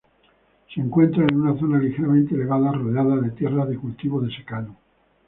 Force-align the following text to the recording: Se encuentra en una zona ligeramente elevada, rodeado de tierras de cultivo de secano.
Se 0.73 0.81
encuentra 0.81 1.21
en 1.25 1.39
una 1.41 1.59
zona 1.59 1.77
ligeramente 1.77 2.33
elevada, 2.33 2.71
rodeado 2.71 3.21
de 3.21 3.29
tierras 3.29 3.69
de 3.69 3.77
cultivo 3.77 4.19
de 4.19 4.35
secano. 4.35 4.75